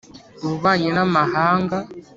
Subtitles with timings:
[0.43, 1.77] ububanyi n Amahanga